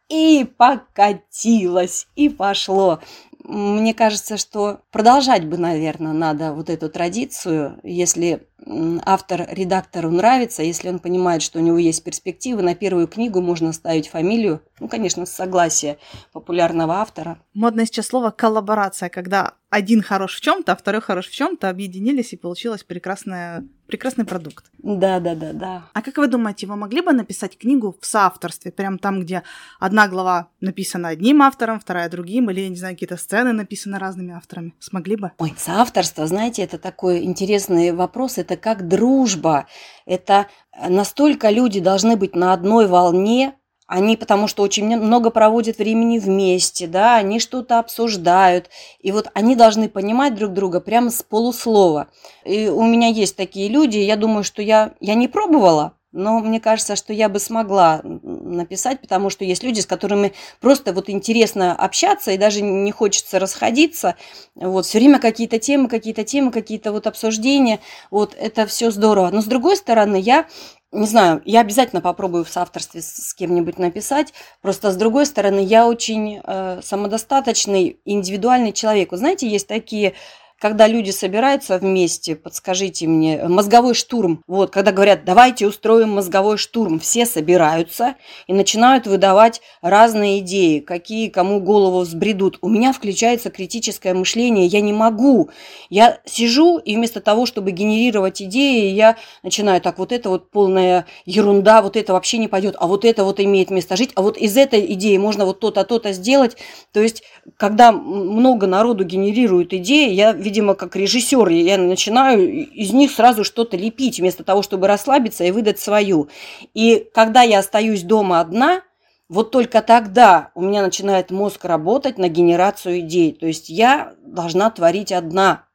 [0.10, 3.00] и покатилось, и пошло.
[3.44, 10.90] Мне кажется, что продолжать бы, наверное, надо вот эту традицию, если автор редактору нравится, если
[10.90, 15.26] он понимает, что у него есть перспективы, на первую книгу можно ставить фамилию, ну, конечно,
[15.26, 15.98] с согласия
[16.32, 17.40] популярного автора.
[17.54, 22.32] Модное сейчас слово коллаборация, когда один хорош в чем-то, а второй хорош в чем-то, объединились
[22.32, 24.72] и получилось прекрасное, прекрасный продукт.
[24.78, 25.90] Да, да, да, да.
[25.94, 29.44] А как вы думаете, вы могли бы написать книгу в соавторстве, прям там, где
[29.80, 34.34] одна глава написана одним автором, вторая другим, или, я не знаю, какие-то сцены написаны разными
[34.34, 34.74] авторами?
[34.80, 35.32] Смогли бы?
[35.38, 39.68] Ой, соавторство, знаете, это такой интересный вопрос, это как дружба,
[40.06, 40.48] это
[40.88, 43.54] настолько люди должны быть на одной волне,
[43.88, 49.56] они потому что очень много проводят времени вместе, да, они что-то обсуждают, и вот они
[49.56, 52.08] должны понимать друг друга прямо с полуслова.
[52.46, 56.60] И у меня есть такие люди, я думаю, что я, я не пробовала, но мне
[56.60, 61.74] кажется, что я бы смогла написать, потому что есть люди, с которыми просто вот интересно
[61.74, 64.16] общаться, и даже не хочется расходиться.
[64.56, 67.80] Вот, все время какие-то темы, какие-то темы, какие-то вот обсуждения.
[68.10, 69.30] Вот, это все здорово.
[69.32, 70.46] Но с другой стороны, я
[70.94, 74.34] не знаю, я обязательно попробую в соавторстве с, кем-нибудь написать.
[74.62, 79.12] Просто с другой стороны, я очень э, самодостаточный, индивидуальный человек.
[79.12, 80.14] Вы знаете, есть такие
[80.60, 87.00] когда люди собираются вместе, подскажите мне, мозговой штурм, вот, когда говорят, давайте устроим мозговой штурм,
[87.00, 88.16] все собираются
[88.48, 92.58] и начинают выдавать разные идеи, какие кому голову взбредут.
[92.62, 95.50] У меня включается критическое мышление, я не могу.
[95.90, 101.06] Я сижу, и вместо того, чтобы генерировать идеи, я начинаю, так, вот это вот полная
[101.26, 104.38] ерунда, вот это вообще не пойдет, а вот это вот имеет место жить, а вот
[104.38, 106.58] из этой идеи можно вот то-то, то-то сделать.
[106.94, 107.22] То есть,
[107.58, 113.76] когда много народу генерирует идеи, я видимо, как режиссер, я начинаю из них сразу что-то
[113.76, 116.30] лепить, вместо того, чтобы расслабиться и выдать свою.
[116.74, 118.82] И когда я остаюсь дома одна,
[119.28, 123.34] вот только тогда у меня начинает мозг работать на генерацию идей.
[123.34, 125.66] То есть я должна творить одна.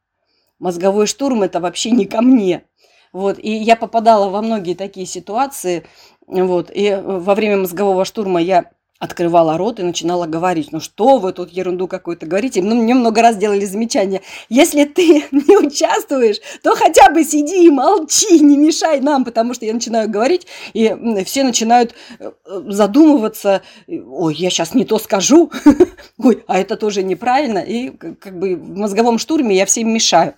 [0.57, 2.63] Мозговой штурм– это вообще не ко мне.
[3.11, 5.85] Вот, и я попадала во многие такие ситуации.
[6.25, 8.71] Вот, и во время мозгового штурма я
[9.03, 12.61] открывала рот и начинала говорить, ну что вы тут ерунду какую-то говорите.
[12.61, 14.21] Ну, мне много раз делали замечания.
[14.47, 19.65] Если ты не участвуешь, то хотя бы сиди и молчи, не мешай нам, потому что
[19.65, 22.31] я начинаю говорить, и все начинают э,
[22.67, 25.51] задумываться, ой, я сейчас не то скажу,
[26.17, 30.35] ой, а это тоже неправильно, и как бы в мозговом штурме я всем мешаю.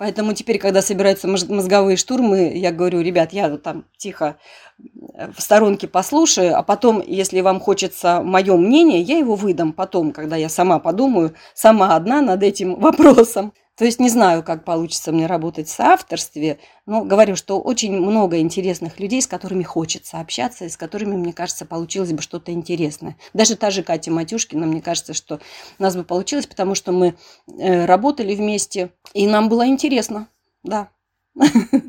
[0.00, 4.38] Поэтому теперь, когда собираются мозговые штурмы, я говорю, ребят, я там тихо
[5.12, 10.12] э, в сторонке послушаю, а потом, если вам хочется мое мнение, я его выдам потом,
[10.12, 13.52] когда я сама подумаю, сама одна над этим вопросом.
[13.80, 18.38] То есть не знаю, как получится мне работать в соавторстве, но говорю, что очень много
[18.38, 23.16] интересных людей, с которыми хочется общаться, и с которыми, мне кажется, получилось бы что-то интересное.
[23.32, 25.40] Даже та же Катя Матюшкина, мне кажется, что
[25.78, 27.14] у нас бы получилось, потому что мы
[27.58, 30.28] э, работали вместе, и нам было интересно,
[30.62, 30.90] да.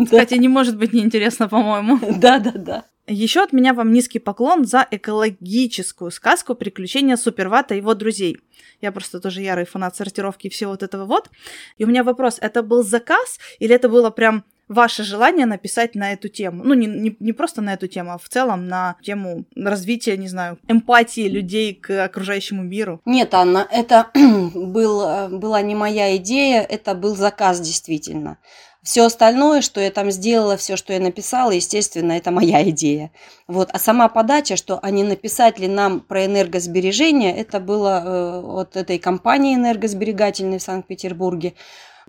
[0.01, 1.99] Кстати, не может быть неинтересно, по-моему.
[2.17, 2.85] Да, да, да.
[3.13, 8.39] Еще от меня вам низкий поклон за экологическую сказку «Приключения Супервата и его друзей».
[8.79, 11.29] Я просто тоже ярый фанат сортировки и всего вот этого вот.
[11.77, 16.13] И у меня вопрос, это был заказ или это было прям ваше желание написать на
[16.13, 16.63] эту тему?
[16.63, 20.27] Ну, не, не, не просто на эту тему, а в целом на тему развития, не
[20.27, 23.01] знаю, эмпатии людей к окружающему миру.
[23.05, 24.07] Нет, Анна, это
[24.53, 28.37] был, была не моя идея, это был заказ действительно.
[28.83, 33.11] Все остальное, что я там сделала, все, что я написала, естественно, это моя идея.
[33.47, 33.69] Вот.
[33.71, 38.97] А сама подача, что не написать ли нам про энергосбережение, это было э, от этой
[38.97, 41.53] компании энергосберегательной в Санкт-Петербурге.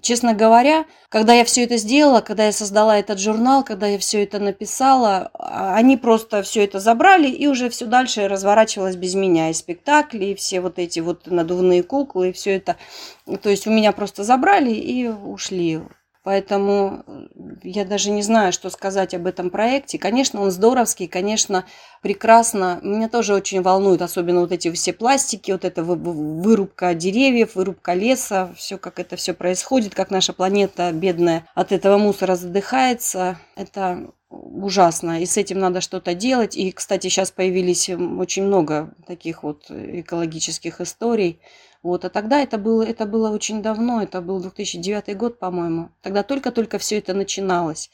[0.00, 4.22] Честно говоря, когда я все это сделала, когда я создала этот журнал, когда я все
[4.22, 9.50] это написала, а, они просто все это забрали и уже все дальше разворачивалось без меня.
[9.50, 12.76] И спектакли, и все вот эти вот надувные куклы, и все это.
[13.42, 15.80] То есть у меня просто забрали и ушли.
[16.24, 17.26] Поэтому э,
[17.64, 19.98] я даже не знаю, что сказать об этом проекте.
[19.98, 21.64] Конечно, он здоровский, конечно,
[22.00, 22.78] прекрасно.
[22.82, 28.54] Меня тоже очень волнует, особенно вот эти все пластики, вот эта вырубка деревьев, вырубка леса,
[28.56, 33.38] все как это все происходит, как наша планета бедная от этого мусора задыхается.
[33.56, 36.56] Это ужасно, и с этим надо что-то делать.
[36.56, 41.40] И, кстати, сейчас появились очень много таких вот экологических историй.
[41.82, 45.90] Вот, а тогда это было, это было очень давно, это был 2009 год, по-моему.
[46.00, 47.90] Тогда только-только все это начиналось.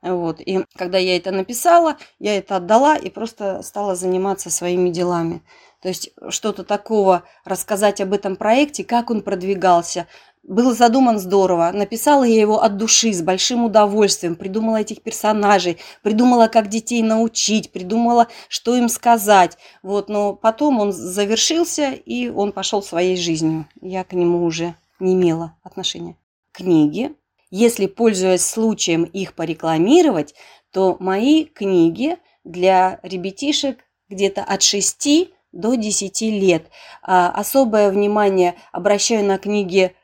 [0.00, 0.40] Вот.
[0.40, 5.42] И когда я это написала, я это отдала и просто стала заниматься своими делами.
[5.80, 10.06] То есть что-то такого рассказать об этом проекте, как он продвигался,
[10.42, 11.70] был задуман здорово.
[11.72, 14.36] Написала я его от души, с большим удовольствием.
[14.36, 19.56] Придумала этих персонажей, придумала, как детей научить, придумала, что им сказать.
[19.82, 23.68] Вот, но потом он завершился, и он пошел своей жизнью.
[23.80, 26.16] Я к нему уже не имела отношения.
[26.52, 27.14] Книги.
[27.50, 30.34] Если, пользуясь случаем, их порекламировать,
[30.72, 33.78] то мои книги для ребятишек
[34.08, 36.66] где-то от 6 до 10 лет.
[37.02, 39.94] А особое внимание обращаю на книги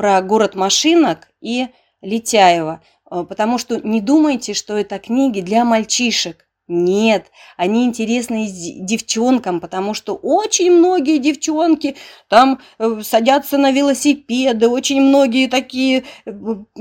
[0.00, 1.66] про город машинок и
[2.00, 6.46] Летяева, э, потому что не думайте, что это книги для мальчишек.
[6.68, 7.26] Нет,
[7.58, 11.96] они интересны девчонкам, потому что очень многие девчонки
[12.30, 16.32] там э, садятся на велосипеды, очень многие такие, э,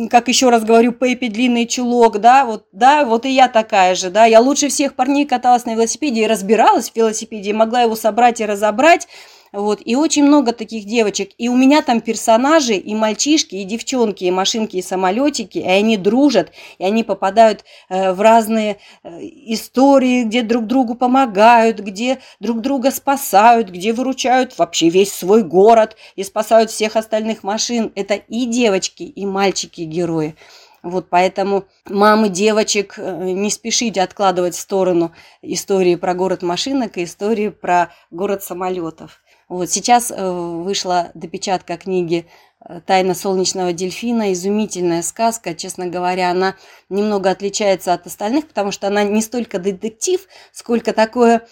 [0.10, 4.12] как еще раз говорю, Пеппи длинный чулок, да, вот, да, вот и я такая же,
[4.12, 7.97] да, я лучше всех парней каталась на велосипеде и разбиралась в велосипеде, и могла его
[7.97, 9.10] собрать и разобрать,
[9.52, 11.32] вот, и очень много таких девочек.
[11.38, 15.98] И у меня там персонажи, и мальчишки, и девчонки, и машинки, и самолетики, и они
[15.98, 22.62] дружат, и они попадают э, в разные э, истории, где друг другу помогают, где друг
[22.62, 27.92] друга спасают, где выручают вообще весь свой город и спасают всех остальных машин.
[27.96, 30.36] Это и девочки, и мальчики герои.
[30.82, 37.04] Вот поэтому мамы девочек э, не спешите откладывать в сторону истории про город машинок и
[37.04, 39.22] истории про город самолетов.
[39.50, 42.28] Вот сейчас э, вышла допечатка книги
[42.64, 44.32] э, «Тайна солнечного дельфина».
[44.32, 45.56] Изумительная сказка.
[45.56, 46.56] Честно говоря, она
[46.88, 51.48] немного отличается от остальных, потому что она не столько детектив, сколько такое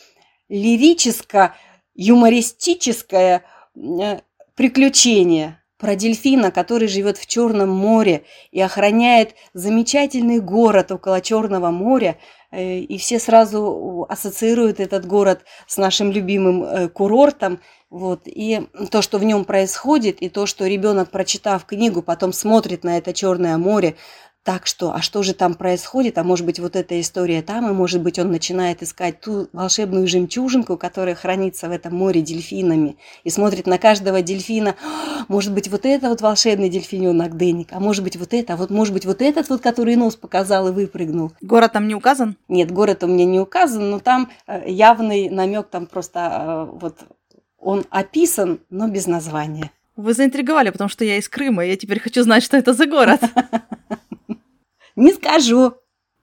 [0.47, 3.41] лирическо-юмористическое
[3.75, 4.19] э,
[4.53, 12.19] приключение про дельфина, который живет в Черном море и охраняет замечательный город около Черного моря,
[12.51, 17.59] и все сразу ассоциируют этот город с нашим любимым курортом.
[17.89, 18.23] Вот.
[18.25, 22.97] И то, что в нем происходит, и то, что ребенок, прочитав книгу, потом смотрит на
[22.97, 23.95] это Черное море,
[24.47, 27.73] так что, а что же там происходит, а может быть вот эта история там, и
[27.73, 32.95] может быть он начинает искать ту волшебную жемчужинку, которая хранится в этом море дельфинами,
[33.25, 37.81] и смотрит на каждого дельфина, «А, может быть вот это вот волшебный дельфиненок Денник, а
[37.81, 40.71] может быть вот это, а вот может быть вот этот вот, который нос показал и
[40.71, 41.33] выпрыгнул.
[41.41, 42.37] Город там не указан?
[42.47, 46.99] Нет, город у меня не указан, но там э, явный намек, там просто э, вот
[47.57, 49.71] он описан, но без названия.
[49.95, 52.85] Вы заинтриговали, потому что я из Крыма, и я теперь хочу знать, что это за
[52.85, 53.19] город.
[54.95, 55.73] Не скажу.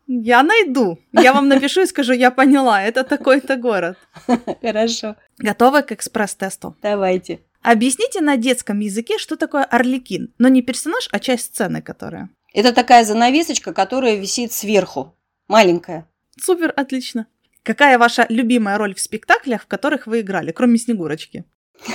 [0.07, 0.99] Я найду.
[1.13, 3.97] Я вам напишу и скажу, я поняла, это такой-то город.
[4.61, 5.17] Хорошо.
[5.39, 6.77] Готовы к экспресс-тесту?
[6.83, 7.41] Давайте.
[7.63, 12.29] Объясните на детском языке, что такое орликин, но не персонаж, а часть сцены, которая.
[12.53, 15.17] Это такая занавесочка, которая висит сверху,
[15.49, 16.07] маленькая.
[16.39, 17.27] Супер, отлично.
[17.65, 21.45] Какая ваша любимая роль в спектаклях, в которых вы играли, кроме Снегурочки?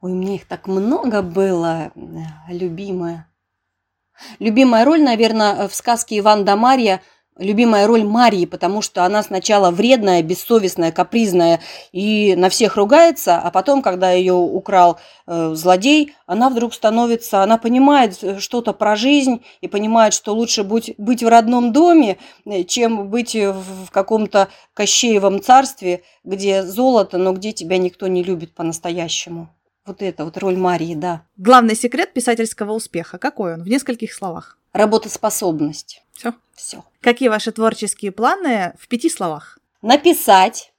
[0.00, 1.92] Ой, мне их так много было,
[2.48, 3.32] любимая.
[4.38, 7.00] Любимая роль, наверное, в сказке Иван да Марья–
[7.38, 11.60] любимая роль Марии, потому что она сначала вредная, бессовестная, капризная
[11.92, 17.58] и на всех ругается, а потом, когда ее украл э, злодей, она вдруг становится, она
[17.58, 22.62] понимает э, что-то про жизнь и понимает, что лучше быть, быть в родном доме, э,
[22.64, 29.48] чем быть в, каком-то Кощеевом царстве, где золото, но где тебя никто не любит по-настоящему.
[29.86, 31.22] Вот это вот роль Марии, да.
[31.36, 33.18] Главный секрет писательского успеха.
[33.18, 33.62] Какой он?
[33.62, 34.58] В нескольких словах.
[34.74, 36.02] Работоспособность.
[36.12, 36.34] Все.
[36.54, 36.84] Все.
[37.00, 39.58] Какие ваши творческие планы в пяти словах?
[39.82, 40.72] Написать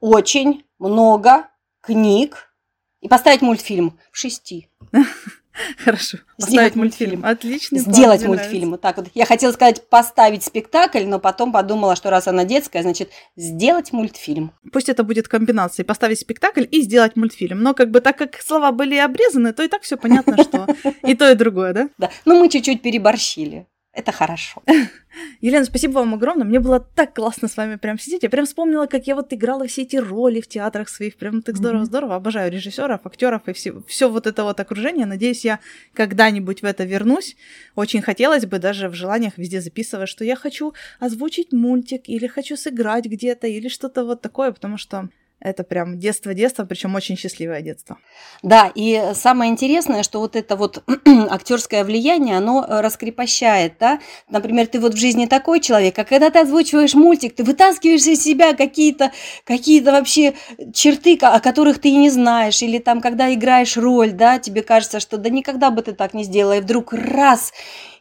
[0.00, 1.48] очень много
[1.82, 2.52] книг
[3.00, 4.68] и поставить мультфильм в шести.
[5.84, 6.18] Хорошо.
[6.38, 7.24] Сделать мультфильм.
[7.24, 7.78] Отлично.
[7.78, 8.70] Сделать мультфильм.
[8.70, 9.08] Вот так вот.
[9.14, 14.52] Я хотела сказать поставить спектакль, но потом подумала, что раз она детская, значит сделать мультфильм.
[14.72, 17.62] Пусть это будет комбинацией поставить спектакль и сделать мультфильм.
[17.62, 20.66] Но как бы так как слова были обрезаны, то и так все понятно, что
[21.02, 21.88] и то, и другое, да?
[21.98, 22.10] Да.
[22.24, 23.66] Ну, мы чуть-чуть переборщили.
[24.00, 24.62] Это хорошо.
[25.42, 26.46] Елена, спасибо вам огромное.
[26.46, 28.22] Мне было так классно с вами прям сидеть.
[28.22, 31.16] Я прям вспомнила, как я вот играла все эти роли в театрах своих.
[31.16, 32.14] Прям так здорово-здорово.
[32.14, 35.04] Обожаю режиссеров, актеров и все, все вот это вот окружение.
[35.04, 35.60] Надеюсь, я
[35.92, 37.36] когда-нибудь в это вернусь.
[37.74, 42.56] Очень хотелось бы даже в желаниях везде записывать, что я хочу озвучить мультик или хочу
[42.56, 45.10] сыграть где-то или что-то вот такое, потому что
[45.40, 47.98] это прям детство-детство, причем очень счастливое детство.
[48.42, 50.82] Да, и самое интересное, что вот это вот
[51.30, 54.00] актерское влияние, оно э, раскрепощает, да.
[54.28, 58.22] Например, ты вот в жизни такой человек, а когда ты озвучиваешь мультик, ты вытаскиваешь из
[58.22, 59.12] себя какие-то
[59.44, 60.34] какие вообще
[60.74, 65.00] черты, о которых ты и не знаешь, или там, когда играешь роль, да, тебе кажется,
[65.00, 67.52] что да никогда бы ты так не сделала, и вдруг раз,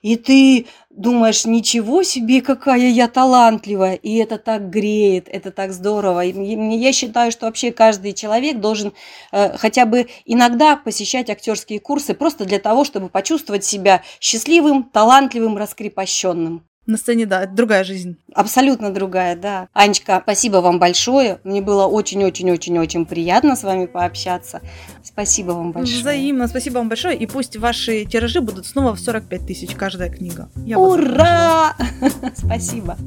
[0.01, 6.25] и ты думаешь, ничего себе, какая я талантливая, и это так греет, это так здорово.
[6.25, 8.93] И я считаю, что вообще каждый человек должен
[9.31, 15.57] э, хотя бы иногда посещать актерские курсы просто для того, чтобы почувствовать себя счастливым, талантливым,
[15.57, 18.17] раскрепощенным на сцене, да, это другая жизнь.
[18.33, 19.67] Абсолютно другая, да.
[19.73, 21.39] Анечка, спасибо вам большое.
[21.43, 24.61] Мне было очень-очень-очень-очень приятно с вами пообщаться.
[25.03, 25.99] Спасибо вам большое.
[25.99, 27.17] Взаимно, спасибо вам большое.
[27.17, 30.49] И пусть ваши тиражи будут снова в 45 тысяч каждая книга.
[30.65, 31.75] Я Ура!
[32.35, 32.97] Спасибо.